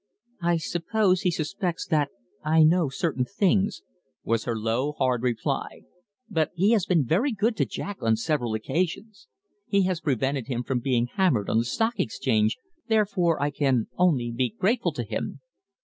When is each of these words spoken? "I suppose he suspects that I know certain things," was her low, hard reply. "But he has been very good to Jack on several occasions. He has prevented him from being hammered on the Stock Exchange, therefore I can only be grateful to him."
"I 0.41 0.57
suppose 0.57 1.21
he 1.21 1.29
suspects 1.29 1.85
that 1.85 2.09
I 2.43 2.63
know 2.63 2.89
certain 2.89 3.23
things," 3.23 3.83
was 4.23 4.45
her 4.45 4.57
low, 4.57 4.93
hard 4.93 5.21
reply. 5.21 5.81
"But 6.27 6.49
he 6.55 6.71
has 6.71 6.87
been 6.87 7.05
very 7.05 7.31
good 7.31 7.55
to 7.57 7.67
Jack 7.67 8.01
on 8.01 8.15
several 8.15 8.55
occasions. 8.55 9.27
He 9.67 9.83
has 9.83 10.01
prevented 10.01 10.47
him 10.47 10.63
from 10.63 10.79
being 10.79 11.05
hammered 11.05 11.51
on 11.51 11.59
the 11.59 11.65
Stock 11.65 11.99
Exchange, 11.99 12.57
therefore 12.87 13.39
I 13.39 13.51
can 13.51 13.89
only 13.95 14.31
be 14.31 14.49
grateful 14.57 14.91
to 14.93 15.03
him." 15.03 15.39